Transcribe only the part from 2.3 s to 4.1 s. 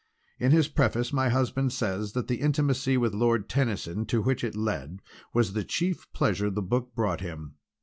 intimacy with Lord Tennyson